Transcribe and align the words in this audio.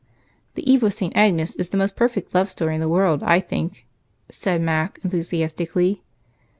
"'The 0.55 0.67
Eve 0.67 0.81
of 0.81 0.93
St. 0.95 1.15
Agnes' 1.15 1.55
is 1.57 1.69
the 1.69 1.77
most 1.77 1.95
perfect 1.95 2.33
love 2.33 2.49
story 2.49 2.73
in 2.73 2.81
the 2.81 2.89
world, 2.89 3.21
I 3.21 3.39
think," 3.39 3.85
said 4.31 4.59
Mac, 4.59 4.97
enthusiastically. 5.03 6.01